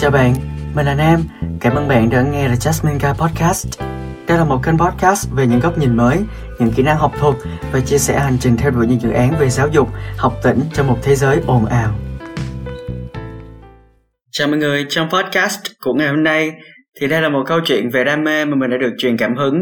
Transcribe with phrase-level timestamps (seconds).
[0.00, 0.34] Chào bạn,
[0.74, 1.20] mình là Nam.
[1.60, 3.80] Cảm ơn bạn đã nghe The Jasmine Guy Podcast.
[4.28, 6.18] Đây là một kênh podcast về những góc nhìn mới,
[6.58, 7.34] những kỹ năng học thuật
[7.72, 10.60] và chia sẻ hành trình theo đuổi những dự án về giáo dục, học tỉnh
[10.72, 11.94] trong một thế giới ồn ào.
[14.32, 16.52] Chào mọi người, trong podcast của ngày hôm nay
[17.00, 19.36] thì đây là một câu chuyện về đam mê mà mình đã được truyền cảm
[19.36, 19.54] hứng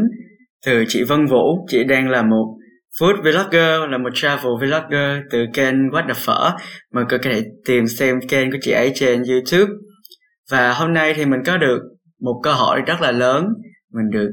[0.67, 1.67] từ chị Vân Vũ.
[1.69, 2.47] Chị đang là một
[3.01, 6.51] food vlogger, là một travel vlogger từ kênh What the Phở.
[6.95, 9.73] Mọi người có thể tìm xem kênh của chị ấy trên YouTube
[10.51, 11.81] và hôm nay thì mình có được
[12.21, 13.47] một cơ hội rất là lớn.
[13.93, 14.31] Mình được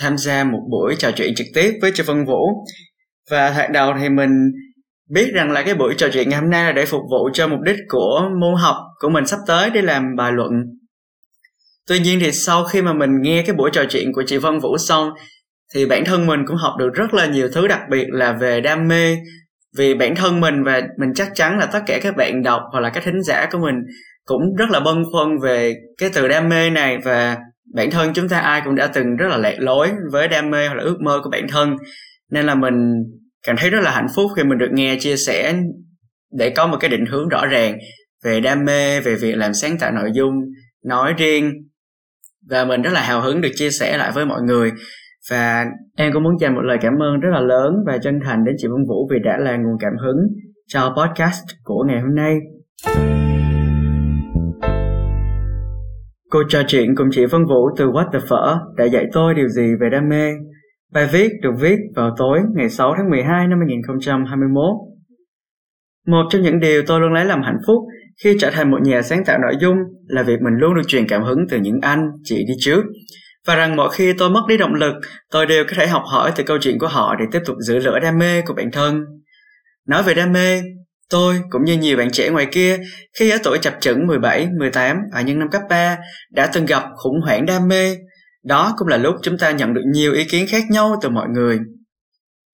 [0.00, 2.64] tham gia một buổi trò chuyện trực tiếp với Châu Vân Vũ.
[3.30, 4.30] Và thoạt đầu thì mình
[5.10, 7.48] biết rằng là cái buổi trò chuyện ngày hôm nay là để phục vụ cho
[7.48, 10.52] mục đích của môn học của mình sắp tới để làm bài luận.
[11.88, 14.58] Tuy nhiên thì sau khi mà mình nghe cái buổi trò chuyện của chị Vân
[14.58, 15.10] Vũ xong,
[15.74, 18.60] thì bản thân mình cũng học được rất là nhiều thứ đặc biệt là về
[18.60, 19.16] đam mê.
[19.76, 22.80] Vì bản thân mình và mình chắc chắn là tất cả các bạn đọc hoặc
[22.80, 23.74] là các thính giả của mình
[24.24, 27.38] cũng rất là bâng khoăn về cái từ đam mê này và
[27.74, 30.66] bản thân chúng ta ai cũng đã từng rất là lạc lối với đam mê
[30.66, 31.76] hoặc là ước mơ của bản thân.
[32.30, 33.04] Nên là mình
[33.46, 35.54] cảm thấy rất là hạnh phúc khi mình được nghe chia sẻ
[36.32, 37.78] để có một cái định hướng rõ ràng
[38.24, 40.34] về đam mê, về việc làm sáng tạo nội dung,
[40.84, 41.52] nói riêng.
[42.50, 44.72] Và mình rất là hào hứng được chia sẻ lại với mọi người.
[45.30, 45.64] Và
[45.96, 48.54] em cũng muốn dành một lời cảm ơn rất là lớn và chân thành đến
[48.58, 50.16] chị Vân Vũ vì đã là nguồn cảm hứng
[50.66, 52.38] cho podcast của ngày hôm nay.
[56.32, 59.48] Cô trò chuyện cùng chị Vân Vũ từ What the Phở đã dạy tôi điều
[59.48, 60.30] gì về đam mê.
[60.92, 64.64] Bài viết được viết vào tối ngày 6 tháng 12 năm 2021.
[66.06, 67.76] Một trong những điều tôi luôn lấy làm hạnh phúc
[68.24, 71.08] khi trở thành một nhà sáng tạo nội dung là việc mình luôn được truyền
[71.08, 72.82] cảm hứng từ những anh, chị đi trước.
[73.46, 74.94] Và rằng mỗi khi tôi mất đi động lực,
[75.30, 77.78] tôi đều có thể học hỏi từ câu chuyện của họ để tiếp tục giữ
[77.78, 79.04] lửa đam mê của bản thân.
[79.88, 80.62] Nói về đam mê,
[81.12, 82.78] Tôi cũng như nhiều bạn trẻ ngoài kia
[83.18, 85.98] khi ở tuổi chập chững 17, 18 ở những năm cấp 3
[86.30, 87.96] đã từng gặp khủng hoảng đam mê.
[88.44, 91.28] Đó cũng là lúc chúng ta nhận được nhiều ý kiến khác nhau từ mọi
[91.28, 91.58] người.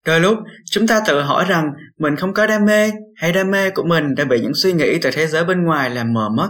[0.06, 0.38] Đôi lúc
[0.70, 1.64] chúng ta tự hỏi rằng
[1.98, 4.98] mình không có đam mê hay đam mê của mình đã bị những suy nghĩ
[5.02, 6.48] từ thế giới bên ngoài làm mờ mất.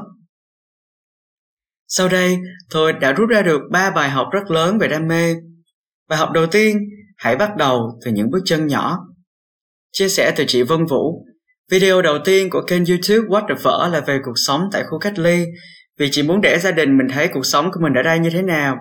[1.86, 2.38] Sau đây,
[2.70, 5.34] tôi đã rút ra được 3 bài học rất lớn về đam mê.
[6.08, 6.78] Bài học đầu tiên,
[7.16, 8.98] hãy bắt đầu từ những bước chân nhỏ.
[9.92, 11.17] Chia sẻ từ chị Vân Vũ,
[11.70, 14.98] Video đầu tiên của kênh YouTube What the Phở là về cuộc sống tại khu
[14.98, 15.44] cách ly
[15.98, 18.30] vì chỉ muốn để gia đình mình thấy cuộc sống của mình ở đây như
[18.30, 18.76] thế nào.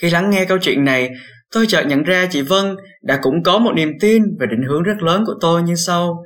[0.00, 1.10] Khi lắng nghe câu chuyện này,
[1.52, 4.82] tôi chợt nhận ra chị Vân đã cũng có một niềm tin và định hướng
[4.82, 6.24] rất lớn của tôi như sau.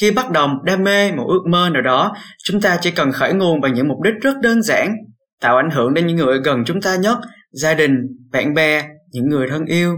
[0.00, 2.14] Khi bắt đầu đam mê, một ước mơ nào đó,
[2.44, 4.92] chúng ta chỉ cần khởi nguồn bằng những mục đích rất đơn giản,
[5.40, 7.18] tạo ảnh hưởng đến những người gần chúng ta nhất,
[7.52, 7.92] gia đình,
[8.32, 9.96] bạn bè, những người thân yêu.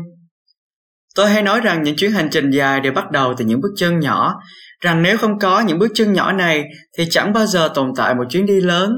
[1.14, 3.72] Tôi hay nói rằng những chuyến hành trình dài đều bắt đầu từ những bước
[3.76, 4.34] chân nhỏ,
[4.80, 6.64] rằng nếu không có những bước chân nhỏ này
[6.98, 8.92] thì chẳng bao giờ tồn tại một chuyến đi lớn.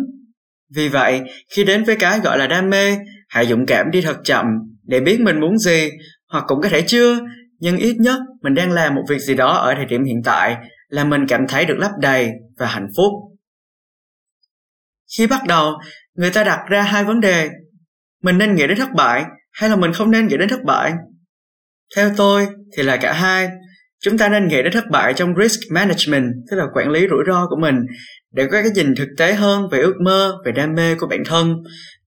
[0.74, 1.20] Vì vậy,
[1.54, 2.96] khi đến với cái gọi là đam mê,
[3.28, 4.46] hãy dũng cảm đi thật chậm
[4.82, 5.90] để biết mình muốn gì,
[6.28, 7.18] hoặc cũng có thể chưa,
[7.58, 10.56] nhưng ít nhất mình đang làm một việc gì đó ở thời điểm hiện tại
[10.88, 13.12] là mình cảm thấy được lấp đầy và hạnh phúc.
[15.18, 15.72] Khi bắt đầu,
[16.14, 17.48] người ta đặt ra hai vấn đề.
[18.22, 20.92] Mình nên nghĩ đến thất bại hay là mình không nên nghĩ đến thất bại?
[21.96, 23.48] Theo tôi thì là cả hai
[24.04, 27.24] Chúng ta nên nghĩ đến thất bại trong risk management, tức là quản lý rủi
[27.26, 27.76] ro của mình,
[28.34, 31.22] để có cái nhìn thực tế hơn về ước mơ, về đam mê của bản
[31.26, 31.54] thân.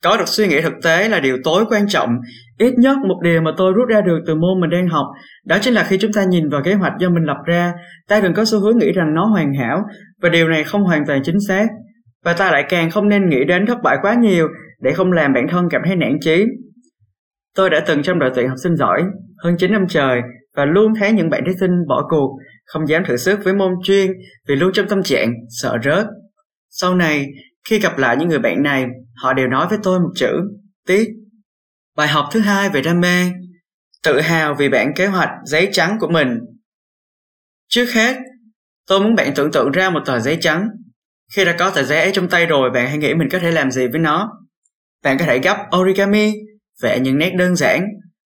[0.04, 2.10] Có được suy nghĩ thực tế là điều tối quan trọng.
[2.58, 5.06] Ít nhất một điều mà tôi rút ra được từ môn mình đang học,
[5.46, 7.74] đó chính là khi chúng ta nhìn vào kế hoạch do mình lập ra,
[8.08, 9.84] ta đừng có xu hướng nghĩ rằng nó hoàn hảo,
[10.22, 11.68] và điều này không hoàn toàn chính xác.
[12.24, 14.48] Và ta lại càng không nên nghĩ đến thất bại quá nhiều
[14.82, 16.46] để không làm bản thân cảm thấy nản chí.
[17.56, 19.04] Tôi đã từng trong đội tuyển học sinh giỏi
[19.44, 20.22] hơn 9 năm trời
[20.56, 23.72] và luôn thấy những bạn thí sinh bỏ cuộc, không dám thử sức với môn
[23.84, 24.12] chuyên
[24.48, 26.06] vì luôn trong tâm trạng sợ rớt.
[26.70, 27.28] Sau này,
[27.70, 30.32] khi gặp lại những người bạn này, họ đều nói với tôi một chữ,
[30.88, 31.10] tiếc.
[31.98, 33.32] Bài học thứ hai về đam mê,
[34.04, 36.40] tự hào vì bản kế hoạch giấy trắng của mình.
[37.68, 38.16] Trước hết,
[38.88, 40.70] tôi muốn bạn tưởng tượng ra một tờ giấy trắng.
[41.36, 43.52] Khi đã có tờ giấy ấy trong tay rồi, bạn hãy nghĩ mình có thể
[43.52, 44.32] làm gì với nó.
[45.04, 46.34] Bạn có thể gấp origami,
[46.82, 47.86] vẽ những nét đơn giản,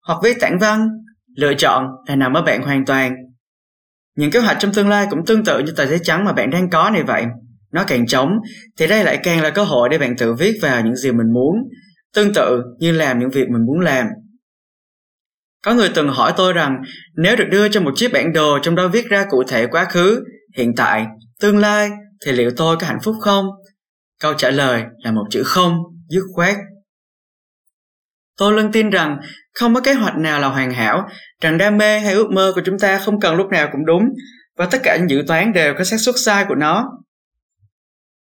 [0.08, 0.88] hoặc viết tản văn,
[1.36, 3.16] Lựa chọn là nằm ở bạn hoàn toàn.
[4.16, 6.50] Những kế hoạch trong tương lai cũng tương tự như tờ giấy trắng mà bạn
[6.50, 7.26] đang có này vậy.
[7.72, 8.30] Nó càng trống
[8.78, 11.34] thì đây lại càng là cơ hội để bạn tự viết vào những gì mình
[11.34, 11.56] muốn,
[12.16, 14.08] tương tự như làm những việc mình muốn làm.
[15.64, 16.82] Có người từng hỏi tôi rằng
[17.16, 19.86] nếu được đưa cho một chiếc bản đồ trong đó viết ra cụ thể quá
[19.86, 20.24] khứ,
[20.58, 21.06] hiện tại,
[21.42, 21.90] tương lai
[22.26, 23.46] thì liệu tôi có hạnh phúc không?
[24.22, 25.74] Câu trả lời là một chữ không,
[26.10, 26.56] dứt khoát.
[28.40, 29.18] Tôi luôn tin rằng
[29.54, 31.08] không có kế hoạch nào là hoàn hảo,
[31.42, 34.04] rằng đam mê hay ước mơ của chúng ta không cần lúc nào cũng đúng
[34.58, 36.86] và tất cả những dự toán đều có xác suất sai của nó.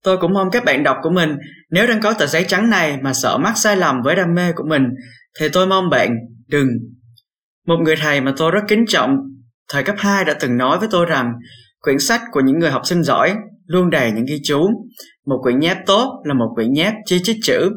[0.03, 1.37] Tôi cũng mong các bạn đọc của mình
[1.71, 4.51] nếu đang có tờ giấy trắng này mà sợ mắc sai lầm với đam mê
[4.55, 4.83] của mình
[5.39, 6.09] thì tôi mong bạn
[6.47, 6.67] đừng.
[7.67, 9.17] Một người thầy mà tôi rất kính trọng
[9.69, 11.33] thời cấp 2 đã từng nói với tôi rằng
[11.81, 13.35] quyển sách của những người học sinh giỏi
[13.65, 14.67] luôn đầy những ghi chú.
[15.25, 17.69] Một quyển nháp tốt là một quyển nháp chi chít chữ.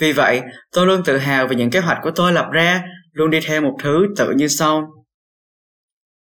[0.00, 0.42] Vì vậy,
[0.74, 3.60] tôi luôn tự hào về những kế hoạch của tôi lập ra, luôn đi theo
[3.60, 4.88] một thứ tự như sau.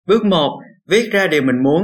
[0.08, 0.60] Bước 1.
[0.90, 1.84] Viết ra điều mình muốn.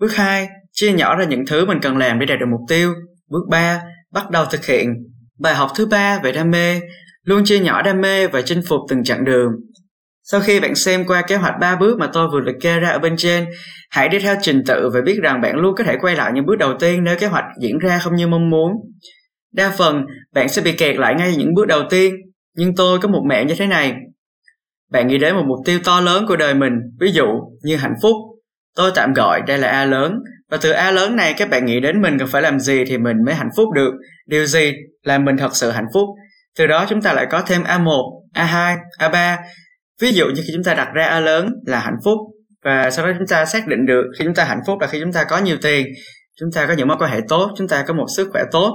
[0.00, 0.48] Bước 2.
[0.72, 2.94] Chia nhỏ ra những thứ mình cần làm để đạt được mục tiêu.
[3.28, 3.82] Bước 3.
[4.12, 4.94] Bắt đầu thực hiện.
[5.38, 6.80] Bài học thứ ba về đam mê.
[7.22, 9.52] Luôn chia nhỏ đam mê và chinh phục từng chặng đường.
[10.22, 12.88] Sau khi bạn xem qua kế hoạch 3 bước mà tôi vừa liệt kê ra
[12.88, 13.46] ở bên trên,
[13.90, 16.46] hãy đi theo trình tự và biết rằng bạn luôn có thể quay lại những
[16.46, 18.72] bước đầu tiên nếu kế hoạch diễn ra không như mong muốn.
[19.56, 22.14] Đa phần, bạn sẽ bị kẹt lại ngay những bước đầu tiên,
[22.56, 23.94] nhưng tôi có một mẹo như thế này.
[24.90, 27.26] Bạn nghĩ đến một mục tiêu to lớn của đời mình, ví dụ
[27.62, 28.16] như hạnh phúc.
[28.76, 30.14] Tôi tạm gọi đây là A lớn,
[30.50, 32.98] và từ A lớn này các bạn nghĩ đến mình cần phải làm gì thì
[32.98, 33.92] mình mới hạnh phúc được,
[34.26, 34.72] điều gì
[35.02, 36.08] làm mình thật sự hạnh phúc.
[36.58, 39.36] Từ đó chúng ta lại có thêm A1, A2, A3
[40.00, 42.18] ví dụ như khi chúng ta đặt ra a lớn là hạnh phúc
[42.64, 45.00] và sau đó chúng ta xác định được khi chúng ta hạnh phúc là khi
[45.00, 45.86] chúng ta có nhiều tiền
[46.40, 48.72] chúng ta có những mối quan hệ tốt chúng ta có một sức khỏe tốt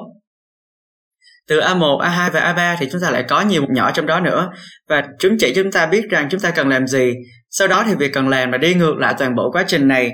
[1.52, 4.20] từ A1, A2 và A3 thì chúng ta lại có nhiều mục nhỏ trong đó
[4.20, 4.50] nữa
[4.90, 7.14] và chúng chỉ cho chúng ta biết rằng chúng ta cần làm gì.
[7.50, 10.12] Sau đó thì việc cần làm là đi ngược lại toàn bộ quá trình này.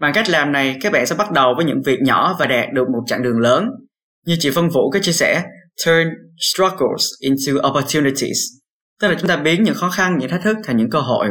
[0.00, 2.72] Bằng cách làm này, các bạn sẽ bắt đầu với những việc nhỏ và đạt
[2.72, 3.68] được một chặng đường lớn.
[4.26, 5.42] Như chị Phân Vũ có chia sẻ,
[5.86, 8.38] turn struggles into opportunities
[9.00, 11.28] tức là chúng ta biến những khó khăn những thách thức thành những cơ hội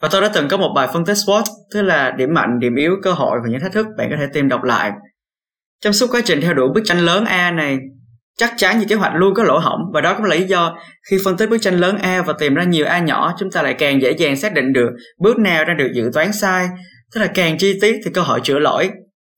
[0.00, 1.42] và tôi đã từng có một bài phân tích SWOT
[1.74, 4.26] tức là điểm mạnh điểm yếu cơ hội và những thách thức bạn có thể
[4.32, 4.90] tìm đọc lại
[5.80, 7.78] trong suốt quá trình theo đuổi bức tranh lớn A này
[8.42, 9.80] chắc chắn như kế hoạch luôn có lỗ hổng.
[9.94, 10.78] Và đó cũng là lý do
[11.10, 13.62] khi phân tích bức tranh lớn A và tìm ra nhiều A nhỏ, chúng ta
[13.62, 16.68] lại càng dễ dàng xác định được bước nào đang được dự toán sai.
[17.14, 18.90] Tức là càng chi tiết thì cơ hội chữa lỗi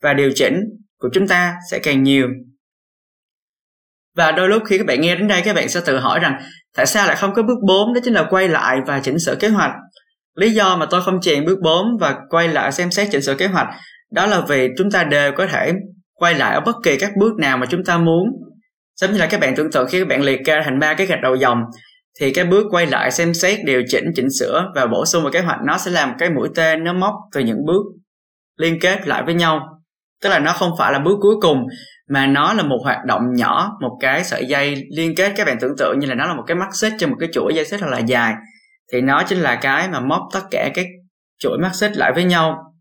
[0.03, 0.61] và điều chỉnh
[1.01, 2.29] của chúng ta sẽ càng nhiều.
[4.17, 6.41] Và đôi lúc khi các bạn nghe đến đây, các bạn sẽ tự hỏi rằng
[6.77, 9.35] tại sao lại không có bước 4 đó chính là quay lại và chỉnh sửa
[9.35, 9.73] kế hoạch.
[10.37, 13.35] Lý do mà tôi không chèn bước 4 và quay lại xem xét chỉnh sửa
[13.35, 13.67] kế hoạch
[14.13, 15.73] đó là vì chúng ta đều có thể
[16.15, 18.25] quay lại ở bất kỳ các bước nào mà chúng ta muốn
[19.01, 21.07] giống như là các bạn tưởng tượng khi các bạn liệt kê thành ba cái
[21.07, 21.59] gạch đầu dòng,
[22.21, 25.33] thì cái bước quay lại xem xét điều chỉnh chỉnh sửa và bổ sung vào
[25.33, 27.83] kế hoạch nó sẽ làm cái mũi tên nó móc từ những bước
[28.59, 29.61] liên kết lại với nhau.
[30.23, 31.67] Tức là nó không phải là bước cuối cùng,
[32.11, 35.33] mà nó là một hoạt động nhỏ, một cái sợi dây liên kết.
[35.37, 37.29] Các bạn tưởng tượng như là nó là một cái mắt xích cho một cái
[37.33, 38.35] chuỗi dây xích thật là dài,
[38.93, 40.87] thì nó chính là cái mà móc tất cả các
[41.39, 42.74] chuỗi mắt xích lại với nhau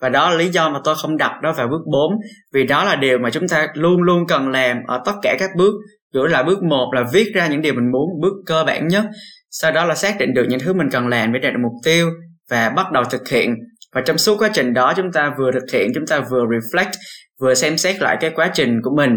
[0.00, 2.12] và đó là lý do mà tôi không đặt đó vào bước 4
[2.52, 5.50] vì đó là điều mà chúng ta luôn luôn cần làm ở tất cả các
[5.56, 5.74] bước.
[6.12, 9.04] Dù là bước 1 là viết ra những điều mình muốn, bước cơ bản nhất.
[9.50, 11.72] Sau đó là xác định được những thứ mình cần làm để đạt được mục
[11.84, 12.10] tiêu
[12.50, 13.54] và bắt đầu thực hiện.
[13.94, 16.92] Và trong suốt quá trình đó, chúng ta vừa thực hiện, chúng ta vừa reflect,
[17.40, 19.10] vừa xem xét lại cái quá trình của mình.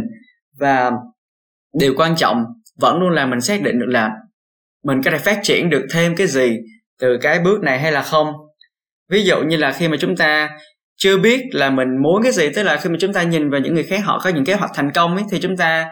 [0.59, 0.91] Và
[1.79, 2.43] điều quan trọng
[2.79, 4.09] vẫn luôn là mình xác định được là
[4.83, 6.57] mình có thể phát triển được thêm cái gì
[6.99, 8.27] từ cái bước này hay là không.
[9.09, 10.49] Ví dụ như là khi mà chúng ta
[10.95, 13.61] chưa biết là mình muốn cái gì tức là khi mà chúng ta nhìn vào
[13.61, 15.89] những người khác họ có những kế hoạch thành công ấy thì chúng ta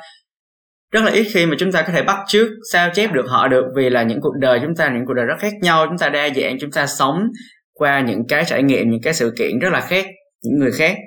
[0.92, 3.48] rất là ít khi mà chúng ta có thể bắt chước sao chép được họ
[3.48, 5.98] được vì là những cuộc đời chúng ta những cuộc đời rất khác nhau chúng
[5.98, 7.28] ta đa dạng chúng ta sống
[7.74, 10.06] qua những cái trải nghiệm những cái sự kiện rất là khác
[10.44, 10.98] những người khác.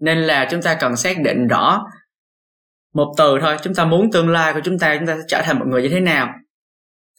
[0.00, 1.84] Nên là chúng ta cần xác định rõ
[2.94, 5.42] một từ thôi chúng ta muốn tương lai của chúng ta chúng ta sẽ trở
[5.44, 6.28] thành một người như thế nào.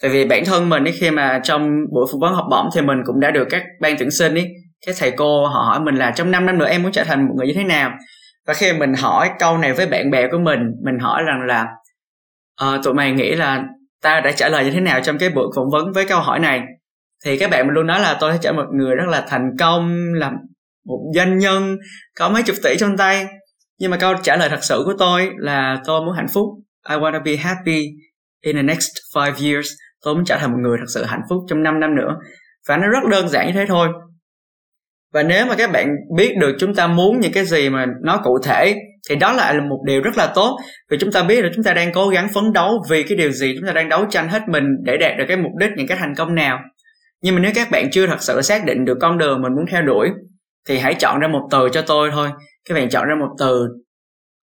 [0.01, 2.82] Tại vì bản thân mình ấy, khi mà trong buổi phỏng vấn học bổng thì
[2.82, 4.48] mình cũng đã được các ban tuyển sinh ấy
[4.86, 7.27] cái thầy cô họ hỏi mình là trong 5 năm nữa em muốn trở thành
[7.27, 7.91] một người như thế nào?
[8.48, 11.65] Và khi mình hỏi câu này với bạn bè của mình mình hỏi rằng là
[12.63, 13.63] uh, tụi mày nghĩ là
[14.01, 16.39] ta đã trả lời như thế nào trong cái buổi phỏng vấn với câu hỏi
[16.39, 16.62] này?
[17.25, 19.50] Thì các bạn mình luôn nói là tôi sẽ trở một người rất là thành
[19.59, 20.33] công làm
[20.86, 21.77] một doanh nhân
[22.19, 23.25] có mấy chục tỷ trong tay.
[23.79, 26.45] Nhưng mà câu trả lời thật sự của tôi là tôi muốn hạnh phúc.
[26.89, 27.86] I want to be happy
[28.41, 29.67] in the next five years.
[30.03, 32.15] Tôi muốn trở thành một người thật sự hạnh phúc trong 5 năm nữa.
[32.67, 33.88] Và nó rất đơn giản như thế thôi
[35.13, 35.88] và nếu mà các bạn
[36.18, 38.75] biết được chúng ta muốn những cái gì mà nó cụ thể,
[39.10, 40.58] thì đó lại là một điều rất là tốt.
[40.92, 43.32] Vì chúng ta biết là chúng ta đang cố gắng phấn đấu vì cái điều
[43.32, 45.88] gì, chúng ta đang đấu tranh hết mình để đạt được cái mục đích, những
[45.88, 46.60] cái thành công nào.
[47.22, 49.66] Nhưng mà nếu các bạn chưa thật sự xác định được con đường mình muốn
[49.72, 50.10] theo đuổi,
[50.68, 52.30] thì hãy chọn ra một từ cho tôi thôi.
[52.70, 53.68] Các bạn chọn ra một từ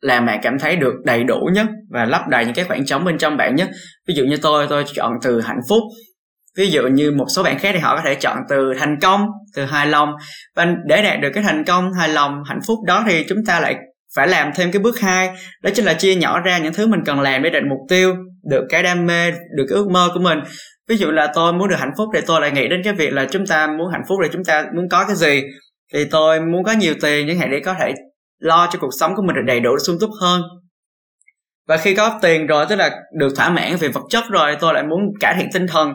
[0.00, 3.04] là bạn cảm thấy được đầy đủ nhất và lấp đầy những cái khoảng trống
[3.04, 3.68] bên trong bạn nhất.
[4.08, 5.82] Ví dụ như tôi tôi chọn từ hạnh phúc
[6.56, 9.26] ví dụ như một số bạn khác thì họ có thể chọn từ thành công,
[9.54, 10.08] từ hài lòng.
[10.56, 13.60] Và để đạt được cái thành công, hài lòng, hạnh phúc đó thì chúng ta
[13.60, 13.76] lại
[14.16, 15.30] phải làm thêm cái bước hai,
[15.62, 18.14] đó chính là chia nhỏ ra những thứ mình cần làm để đạt mục tiêu,
[18.50, 20.38] được cái đam mê, được cái ước mơ của mình.
[20.88, 23.12] Ví dụ là tôi muốn được hạnh phúc thì tôi lại nghĩ đến cái việc
[23.12, 25.42] là chúng ta muốn hạnh phúc thì chúng ta muốn có cái gì?
[25.92, 27.94] Thì tôi muốn có nhiều tiền chẳng hạn để có thể
[28.38, 30.42] lo cho cuộc sống của mình được đầy đủ, sung túc hơn.
[31.68, 34.74] Và khi có tiền rồi, tức là được thỏa mãn về vật chất rồi, tôi
[34.74, 35.92] lại muốn cải thiện tinh thần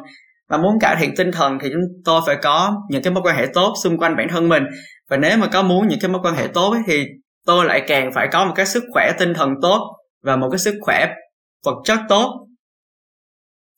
[0.51, 3.35] và muốn cải thiện tinh thần thì chúng tôi phải có những cái mối quan
[3.35, 4.63] hệ tốt xung quanh bản thân mình.
[5.09, 7.05] Và nếu mà có muốn những cái mối quan hệ tốt ấy, thì
[7.45, 9.79] tôi lại càng phải có một cái sức khỏe tinh thần tốt
[10.23, 11.07] và một cái sức khỏe
[11.65, 12.47] vật chất tốt.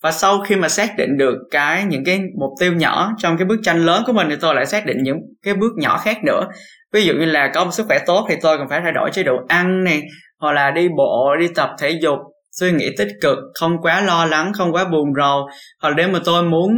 [0.03, 3.45] Và sau khi mà xác định được cái những cái mục tiêu nhỏ trong cái
[3.45, 6.17] bức tranh lớn của mình thì tôi lại xác định những cái bước nhỏ khác
[6.25, 6.47] nữa.
[6.93, 9.09] Ví dụ như là có một sức khỏe tốt thì tôi cần phải thay đổi
[9.13, 10.01] chế độ ăn này
[10.39, 12.19] hoặc là đi bộ đi tập thể dục
[12.59, 15.47] suy nghĩ tích cực, không quá lo lắng, không quá buồn rầu.
[15.81, 16.71] Hoặc là nếu mà tôi muốn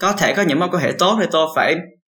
[0.00, 1.76] có thể có những mối quan hệ tốt thì tôi phải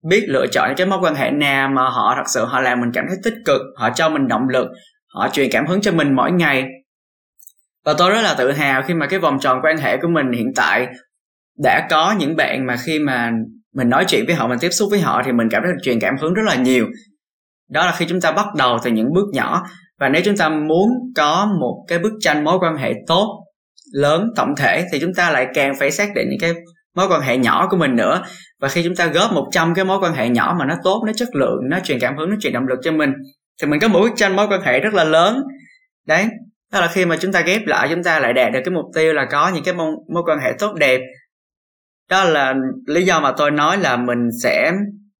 [0.09, 2.89] biết lựa chọn cái mối quan hệ nào mà họ thật sự họ làm mình
[2.93, 4.67] cảm thấy tích cực, họ cho mình động lực,
[5.07, 6.65] họ truyền cảm hứng cho mình mỗi ngày.
[7.85, 10.31] Và tôi rất là tự hào khi mà cái vòng tròn quan hệ của mình
[10.31, 10.87] hiện tại
[11.63, 13.31] đã có những bạn mà khi mà
[13.75, 15.99] mình nói chuyện với họ, mình tiếp xúc với họ thì mình cảm thấy truyền
[15.99, 16.85] cảm hứng rất là nhiều.
[17.69, 19.63] Đó là khi chúng ta bắt đầu từ những bước nhỏ
[19.99, 23.45] và nếu chúng ta muốn có một cái bức tranh mối quan hệ tốt
[23.93, 26.53] lớn tổng thể thì chúng ta lại càng phải xác định những cái
[26.95, 28.21] mối quan hệ nhỏ của mình nữa.
[28.61, 31.13] Và khi chúng ta góp 100 cái mối quan hệ nhỏ mà nó tốt nó
[31.15, 33.13] chất lượng nó truyền cảm hứng nó truyền động lực cho mình
[33.61, 35.43] thì mình có một bức tranh mối quan hệ rất là lớn.
[36.07, 36.27] Đấy
[36.71, 38.85] đó là khi mà chúng ta ghép lại chúng ta lại đạt được cái mục
[38.95, 41.01] tiêu là có những cái mối, mối quan hệ tốt đẹp.
[42.09, 42.53] Đó là
[42.87, 44.71] lý do mà tôi nói là mình sẽ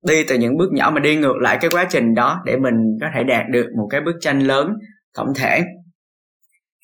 [0.08, 2.74] đi từ những bước nhỏ mà đi ngược lại cái quá trình đó để mình
[3.02, 4.74] có thể đạt được một cái bức tranh lớn
[5.18, 5.64] tổng thể.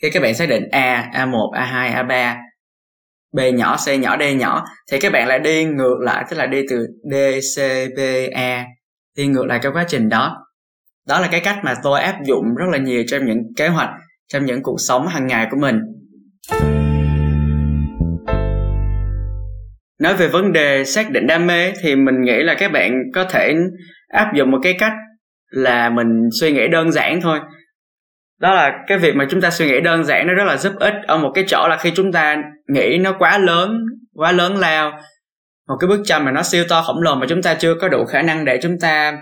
[0.02, 2.36] Khi các bạn xác định A, A1, A2, A3
[3.34, 6.46] B nhỏ, C nhỏ, D nhỏ thì các bạn lại đi ngược lại tức là
[6.46, 7.16] đi từ D,
[7.58, 7.62] C,
[7.98, 8.00] B,
[8.34, 8.66] A
[9.18, 10.38] đi ngược lại cái quá trình đó.
[11.08, 13.90] Đó là cái cách mà tôi áp dụng rất là nhiều trong những kế hoạch
[14.28, 15.80] trong những cuộc sống hàng ngày của mình.
[20.00, 23.24] Nói về vấn đề xác định đam mê thì mình nghĩ là các bạn có
[23.24, 23.54] thể
[24.08, 24.94] áp dụng một cái cách
[25.50, 26.08] là mình
[26.40, 27.40] suy nghĩ đơn giản thôi.
[28.40, 30.74] Đó là cái việc mà chúng ta suy nghĩ đơn giản nó rất là giúp
[30.80, 32.38] ích ở một cái chỗ là khi chúng ta
[32.68, 33.78] nghĩ nó quá lớn
[34.14, 34.92] quá lớn lao,
[35.68, 37.90] một cái bức tranh mà nó siêu to khổng lồ mà chúng ta chưa có
[37.90, 39.18] đủ khả năng để chúng ta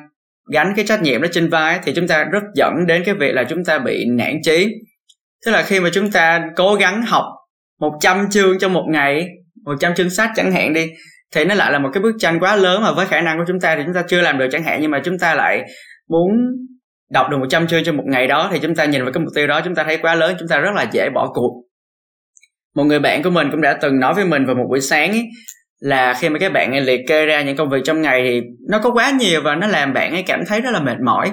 [0.52, 3.32] gánh cái trách nhiệm đó trên vai thì chúng ta rất dẫn đến cái việc
[3.34, 4.68] là chúng ta bị nản chí.
[5.46, 7.26] Tức là khi mà chúng ta cố gắng học
[7.80, 9.28] 100 chương trong một ngày
[9.66, 10.90] 100 chương sách chẳng hạn đi
[11.36, 13.44] thì nó lại là một cái bức tranh quá lớn mà với khả năng của
[13.48, 15.64] chúng ta thì chúng ta chưa làm được chẳng hạn nhưng mà chúng ta lại
[16.10, 16.30] muốn
[17.12, 19.34] đọc được 100 chương trong một ngày đó thì chúng ta nhìn vào cái mục
[19.36, 21.64] tiêu đó chúng ta thấy quá lớn chúng ta rất là dễ bỏ cuộc.
[22.76, 25.12] Một người bạn của mình cũng đã từng nói với mình vào một buổi sáng
[25.12, 25.26] ấy,
[25.80, 28.42] là khi mà các bạn ấy liệt kê ra những công việc trong ngày thì
[28.70, 31.32] nó có quá nhiều và nó làm bạn ấy cảm thấy rất là mệt mỏi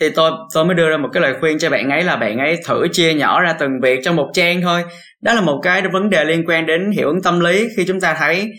[0.00, 2.38] thì tôi tôi mới đưa ra một cái lời khuyên cho bạn ấy là bạn
[2.38, 4.82] ấy thử chia nhỏ ra từng việc trong một trang thôi.
[5.22, 7.68] Đó là một cái vấn đề liên quan đến hiệu ứng tâm lý.
[7.76, 8.50] Khi chúng ta thấy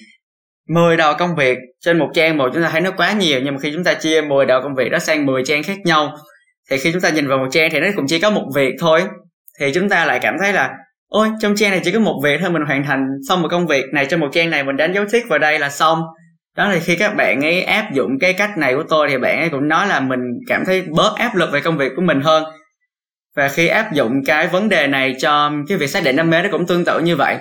[0.70, 3.54] 10 đầu công việc trên một trang một, chúng ta thấy nó quá nhiều, nhưng
[3.54, 6.16] mà khi chúng ta chia 10 đầu công việc đó sang 10 trang khác nhau,
[6.70, 8.74] thì khi chúng ta nhìn vào một trang thì nó cũng chỉ có một việc
[8.80, 9.02] thôi.
[9.60, 10.72] Thì chúng ta lại cảm thấy là,
[11.08, 13.68] ôi, trong trang này chỉ có một việc thôi, mình hoàn thành xong một công
[13.68, 16.02] việc này, trong một trang này mình đánh dấu tick vào đây là xong
[16.58, 19.40] đó là khi các bạn ấy áp dụng cái cách này của tôi thì bạn
[19.40, 22.22] ấy cũng nói là mình cảm thấy bớt áp lực về công việc của mình
[22.22, 22.44] hơn.
[23.36, 26.42] Và khi áp dụng cái vấn đề này cho cái việc xác định đam mê
[26.44, 27.38] nó cũng tương tự như vậy.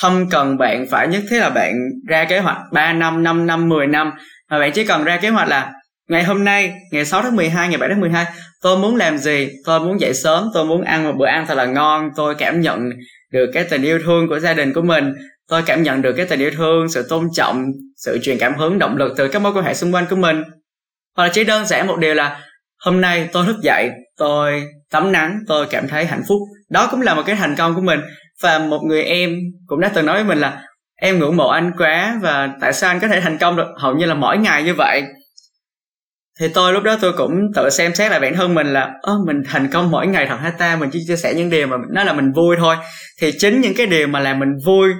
[0.00, 1.72] Không cần bạn phải nhất thiết là bạn
[2.08, 4.10] ra kế hoạch 3 năm, 5 năm, 10 năm
[4.50, 5.72] mà bạn chỉ cần ra kế hoạch là
[6.08, 8.26] ngày hôm nay, ngày 6 tháng 12, ngày 7 tháng 12
[8.62, 11.54] tôi muốn làm gì, tôi muốn dậy sớm, tôi muốn ăn một bữa ăn thật
[11.54, 12.90] là ngon, tôi cảm nhận
[13.32, 15.12] được cái tình yêu thương của gia đình của mình
[15.50, 17.64] tôi cảm nhận được cái tình yêu thương, sự tôn trọng,
[17.96, 20.42] sự truyền cảm hứng, động lực từ các mối quan hệ xung quanh của mình.
[21.16, 22.40] Hoặc là chỉ đơn giản một điều là,
[22.84, 26.38] hôm nay tôi thức dậy, tôi tắm nắng, tôi cảm thấy hạnh phúc.
[26.70, 28.00] Đó cũng là một cái thành công của mình.
[28.42, 29.30] Và một người em
[29.66, 30.62] cũng đã từng nói với mình là,
[30.96, 33.68] em ngưỡng mộ anh quá và tại sao anh có thể thành công được?
[33.76, 35.02] Hầu như là mỗi ngày như vậy.
[36.40, 39.12] Thì tôi lúc đó tôi cũng tự xem xét lại bản thân mình là, ơ,
[39.26, 40.76] mình thành công mỗi ngày thật hay ta?
[40.76, 42.76] Mình chỉ chia sẻ những điều mà nó là mình vui thôi.
[43.20, 44.90] Thì chính những cái điều mà làm mình vui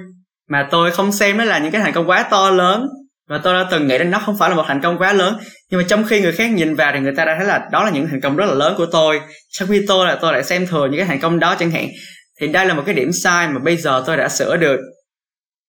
[0.51, 2.87] mà tôi không xem nó là những cái thành công quá to lớn.
[3.29, 5.37] Và tôi đã từng nghĩ đến nó không phải là một thành công quá lớn.
[5.69, 7.83] Nhưng mà trong khi người khác nhìn vào thì người ta đã thấy là đó
[7.83, 9.21] là những thành công rất là lớn của tôi.
[9.51, 11.87] Sau khi tôi là, tôi lại xem thường những cái thành công đó chẳng hạn.
[12.41, 14.79] Thì đây là một cái điểm sai mà bây giờ tôi đã sửa được.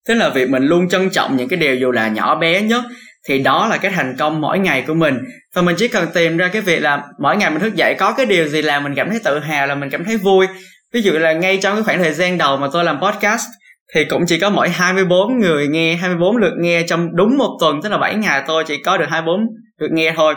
[0.08, 2.84] Tức là việc mình luôn trân trọng những cái điều dù là nhỏ bé nhất,
[3.28, 5.18] thì đó là cái thành công mỗi ngày của mình.
[5.54, 8.12] Và mình chỉ cần tìm ra cái việc là mỗi ngày mình thức dậy có
[8.12, 10.46] cái điều gì làm mình cảm thấy tự hào, là mình cảm thấy vui.
[10.92, 13.46] Ví dụ là ngay trong cái khoảng thời gian đầu mà tôi làm podcast
[13.94, 17.82] thì cũng chỉ có mỗi 24 người nghe 24 lượt nghe trong đúng một tuần,
[17.82, 19.40] tức là 7 ngày tôi chỉ có được 24
[19.78, 20.34] lượt nghe thôi.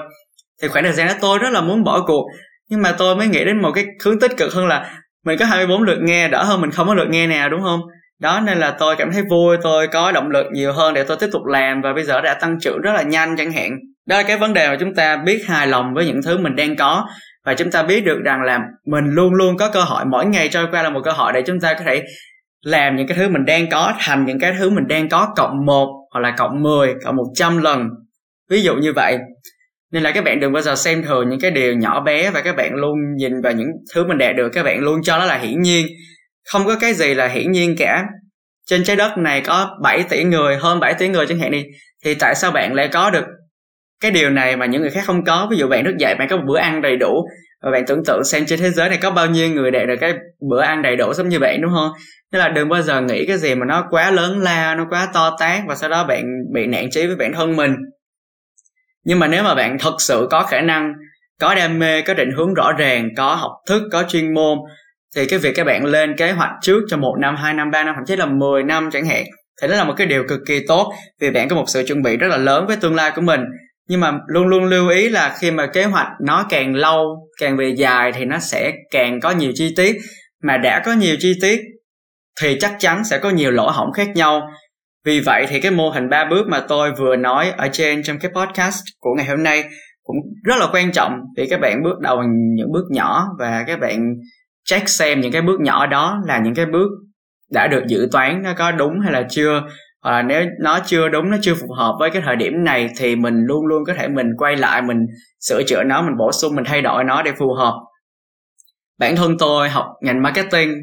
[0.61, 2.25] Thì khoảng thời gian đó tôi rất là muốn bỏ cuộc.
[2.69, 4.91] Nhưng mà tôi mới nghĩ đến một cái hướng tích cực hơn là
[5.25, 7.79] mình có 24 lượt nghe, đỡ hơn mình không có lượt nghe nào, đúng không?
[8.19, 11.17] Đó, nên là tôi cảm thấy vui, tôi có động lực nhiều hơn để tôi
[11.19, 13.71] tiếp tục làm và bây giờ đã tăng trưởng rất là nhanh chẳng hạn.
[14.05, 16.55] Đó là cái vấn đề mà chúng ta biết hài lòng với những thứ mình
[16.55, 17.07] đang có
[17.45, 20.49] và chúng ta biết được rằng là mình luôn luôn có cơ hội, mỗi ngày
[20.51, 22.03] trôi qua là một cơ hội để chúng ta có thể
[22.65, 25.65] làm những cái thứ mình đang có thành những cái thứ mình đang có cộng
[25.65, 27.89] một hoặc là cộng 10, cộng 100 lần.
[28.49, 29.17] Ví dụ như vậy.
[29.91, 32.41] Nên là các bạn đừng bao giờ xem thường những cái điều nhỏ bé và
[32.41, 35.25] các bạn luôn nhìn vào những thứ mình đạt được các bạn luôn cho nó
[35.25, 35.87] là hiển nhiên.
[36.51, 38.03] Không có cái gì là hiển nhiên cả.
[38.65, 41.65] Trên trái đất này có 7 tỷ người, hơn 7 tỷ người chẳng hạn đi.
[42.05, 43.25] Thì tại sao bạn lại có được
[44.01, 45.47] cái điều này mà những người khác không có?
[45.51, 47.27] Ví dụ bạn thức dậy bạn có một bữa ăn đầy đủ
[47.61, 49.95] và bạn tưởng tượng xem trên thế giới này có bao nhiêu người đạt được
[50.01, 50.13] cái
[50.49, 51.89] bữa ăn đầy đủ giống như bạn đúng không?
[52.31, 55.07] Nên là đừng bao giờ nghĩ cái gì mà nó quá lớn lao, nó quá
[55.13, 57.75] to tát và sau đó bạn bị nạn trí với bản thân mình
[59.05, 60.93] nhưng mà nếu mà bạn thật sự có khả năng
[61.39, 64.57] có đam mê có định hướng rõ ràng có học thức có chuyên môn
[65.15, 67.83] thì cái việc các bạn lên kế hoạch trước cho một năm hai năm ba
[67.83, 69.23] năm thậm chí là 10 năm chẳng hạn
[69.61, 72.01] thì đó là một cái điều cực kỳ tốt vì bạn có một sự chuẩn
[72.01, 73.41] bị rất là lớn với tương lai của mình
[73.87, 77.57] nhưng mà luôn luôn lưu ý là khi mà kế hoạch nó càng lâu càng
[77.57, 79.97] về dài thì nó sẽ càng có nhiều chi tiết.
[80.43, 81.59] Mà đã có nhiều chi tiết
[82.41, 84.49] thì chắc chắn sẽ có nhiều lỗ hổng khác nhau.
[85.05, 88.19] Vì vậy thì cái mô hình ba bước mà tôi vừa nói ở trên trong
[88.19, 89.63] cái podcast của ngày hôm nay
[90.03, 92.23] cũng rất là quan trọng vì các bạn bước đầu
[92.55, 94.13] những bước nhỏ và các bạn
[94.65, 96.89] check xem những cái bước nhỏ đó là những cái bước
[97.51, 99.61] đã được dự toán nó có đúng hay là chưa
[100.05, 102.89] hoặc là nếu nó chưa đúng, nó chưa phù hợp với cái thời điểm này
[102.97, 104.97] thì mình luôn luôn có thể mình quay lại, mình
[105.39, 107.73] sửa chữa nó, mình bổ sung, mình thay đổi nó để phù hợp.
[108.99, 110.73] Bản thân tôi học ngành marketing,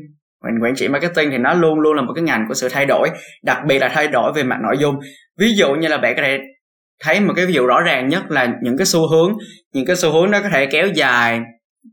[0.44, 2.86] ngành quản trị marketing thì nó luôn luôn là một cái ngành của sự thay
[2.86, 3.10] đổi,
[3.44, 4.94] đặc biệt là thay đổi về mặt nội dung.
[5.38, 6.38] Ví dụ như là bạn có thể
[7.02, 9.32] thấy một cái ví dụ rõ ràng nhất là những cái xu hướng,
[9.72, 11.40] những cái xu hướng nó có thể kéo dài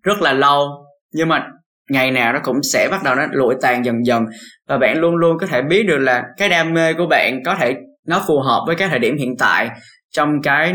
[0.04, 0.68] rất là lâu,
[1.14, 1.48] nhưng mà
[1.90, 4.26] ngày nào nó cũng sẽ bắt đầu nó lụi tàn dần dần.
[4.68, 7.56] Và bạn luôn luôn có thể biết được là cái đam mê của bạn có
[7.56, 7.76] thể
[8.08, 9.70] nó phù hợp với cái thời điểm hiện tại
[10.12, 10.74] trong cái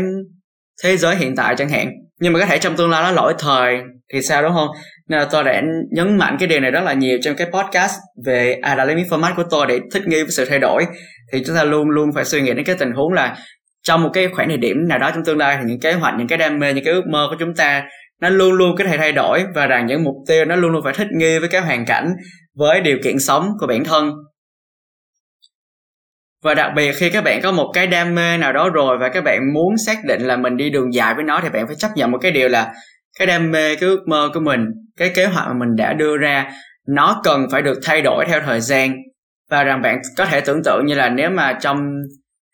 [0.83, 1.91] thế giới hiện tại chẳng hạn.
[2.19, 3.79] Nhưng mà có thể trong tương lai nó lỗi thời
[4.13, 4.67] thì sao, đúng không?
[5.09, 7.93] Nên là tôi đã nhấn mạnh cái điều này rất là nhiều trong cái podcast
[8.25, 10.85] về Academic Format của tôi để thích nghi với sự thay đổi.
[11.31, 13.35] Thì chúng ta luôn luôn phải suy nghĩ đến cái tình huống là
[13.83, 16.13] trong một cái khoảng thời điểm nào đó trong tương lai thì những kế hoạch,
[16.17, 17.83] những cái đam mê, những cái ước mơ của chúng ta
[18.21, 20.83] nó luôn luôn có thể thay đổi và rằng những mục tiêu nó luôn luôn
[20.83, 22.13] phải thích nghi với cái hoàn cảnh,
[22.55, 24.11] với điều kiện sống của bản thân.
[26.43, 29.09] Và đặc biệt khi các bạn có một cái đam mê nào đó rồi và
[29.09, 31.75] các bạn muốn xác định là mình đi đường dài với nó thì bạn phải
[31.75, 32.73] chấp nhận một cái điều là
[33.19, 34.65] cái đam mê, cái ước mơ của mình,
[34.97, 36.51] cái kế hoạch mà mình đã đưa ra,
[36.87, 38.93] nó cần phải được thay đổi theo thời gian.
[39.49, 41.77] Và rằng bạn có thể tưởng tượng như là nếu mà trong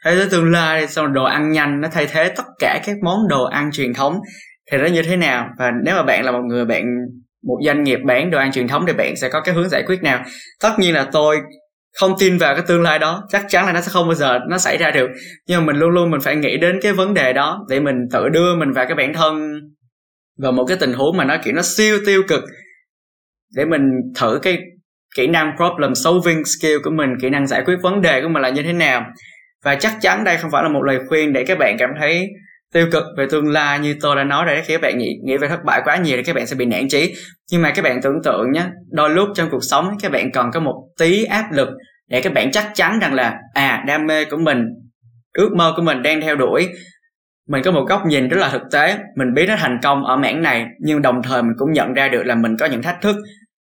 [0.05, 3.27] thế giới tương lai, xong đồ ăn nhanh nó thay thế tất cả các món
[3.27, 4.19] đồ ăn truyền thống
[4.71, 5.49] thì nó như thế nào?
[5.57, 6.85] Và nếu mà bạn là một người, bạn,
[7.43, 9.83] một doanh nghiệp bán đồ ăn truyền thống thì bạn sẽ có cái hướng giải
[9.83, 10.23] quyết nào?
[10.61, 11.39] Tất nhiên là tôi
[11.99, 13.23] không tin vào cái tương lai đó.
[13.29, 15.09] Chắc chắn là nó sẽ không bao giờ nó xảy ra được.
[15.47, 17.95] Nhưng mà mình luôn luôn mình phải nghĩ đến cái vấn đề đó để mình
[18.11, 19.59] tự đưa mình vào cái bản thân
[20.41, 22.43] vào một cái tình huống mà nó, kiểu, nó siêu tiêu cực.
[23.55, 23.81] Để mình
[24.19, 24.57] thử cái
[25.15, 28.41] kỹ năng problem solving skill của mình, kỹ năng giải quyết vấn đề của mình
[28.41, 29.05] là như thế nào?
[29.63, 32.29] Và chắc chắn đây không phải là một lời khuyên để các bạn cảm thấy
[32.73, 35.37] tiêu cực về tương lai như tôi đã nói rồi khi các bạn nghĩ, nghĩ
[35.37, 37.13] về thất bại quá nhiều thì các bạn sẽ bị nản trí.
[37.51, 40.49] Nhưng mà các bạn tưởng tượng nhé đôi lúc trong cuộc sống các bạn cần
[40.53, 41.69] có một tí áp lực
[42.09, 44.65] để các bạn chắc chắn rằng là à đam mê của mình
[45.33, 46.69] ước mơ của mình đang theo đuổi.
[47.47, 50.17] Mình có một góc nhìn rất là thực tế mình biết nó thành công ở
[50.17, 53.01] mảng này nhưng đồng thời mình cũng nhận ra được là mình có những thách
[53.01, 53.15] thức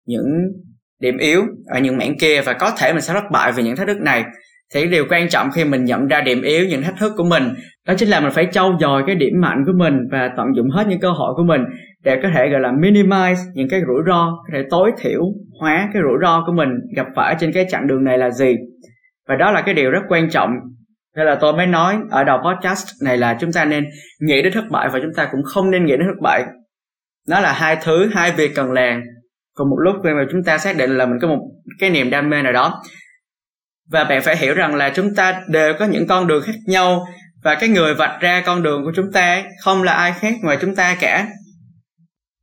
[0.06, 0.26] những
[1.02, 3.76] điểm yếu ở những mảng kia và có thể mình sẽ thất bại vì những
[3.76, 4.24] thách thức này
[4.76, 7.44] thì điều quan trọng khi mình nhận ra điểm yếu, những thách thức của mình,
[7.88, 10.70] đó chính là mình phải trau dồi cái điểm mạnh của mình và tận dụng
[10.70, 11.62] hết những cơ hội của mình
[12.04, 15.22] để có thể, gọi là, minimize những cái rủi ro, có thể tối thiểu
[15.60, 18.56] hóa cái rủi ro của mình gặp phải trên cái chặng đường này là gì.
[19.28, 20.50] Và đó là cái điều rất quan trọng.
[21.16, 23.86] Nên là tôi mới nói ở đầu podcast này là chúng ta nên
[24.22, 26.44] nghĩ đến thất bại và chúng ta cũng không nên nghĩ đến thất bại.
[27.30, 29.02] Nó là hai thứ, hai việc cần làm.
[29.54, 31.40] Cùng một lúc khi mà chúng ta xác định là mình có một
[31.80, 32.82] cái niềm đam mê nào đó
[33.90, 37.06] và bạn phải hiểu rằng là chúng ta đều có những con đường khác nhau.
[37.44, 40.58] Và cái người vạch ra con đường của chúng ta không là ai khác ngoài
[40.62, 41.28] chúng ta cả.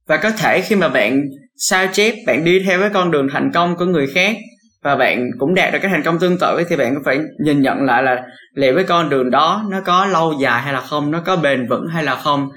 [0.06, 1.20] Và có thể khi mà bạn
[1.56, 4.36] sao chép, bạn đi theo cái con đường thành công của người khác,
[4.82, 7.62] và bạn cũng đạt được cái thành công tương tự thì bạn cũng phải nhìn
[7.62, 8.22] nhận lại là
[8.54, 11.68] liệu cái con đường đó nó có lâu dài hay là không, nó có bền
[11.68, 12.48] vững hay là không.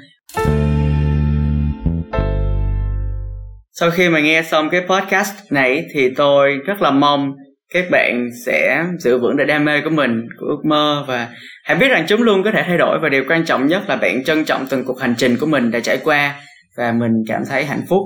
[3.71, 7.32] Sau khi mà nghe xong cái podcast này thì tôi rất là mong
[7.73, 11.30] các bạn sẽ giữ vững được đam mê của mình của ước mơ và
[11.63, 13.95] hãy biết rằng chúng luôn có thể thay đổi và điều quan trọng nhất là
[13.95, 16.36] bạn trân trọng từng cuộc hành trình của mình đã trải qua
[16.78, 18.01] và mình cảm thấy hạnh phúc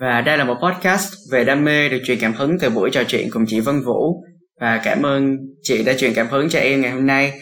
[0.00, 3.04] và đây là một podcast về đam mê được truyền cảm hứng từ buổi trò
[3.04, 4.24] chuyện cùng chị Vân Vũ
[4.60, 7.32] và cảm ơn chị đã truyền cảm hứng cho em ngày hôm nay.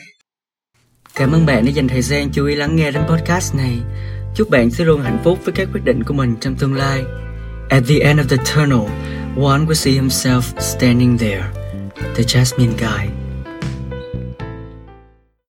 [1.15, 3.79] Cảm ơn bạn đã dành thời gian chú ý lắng nghe đến podcast này.
[4.35, 7.05] Chúc bạn sẽ luôn hạnh phúc với các quyết định của mình trong tương lai.
[7.69, 8.91] At the end of the tunnel,
[9.35, 11.51] one will see himself standing there,
[12.15, 13.14] the Jasmine guy.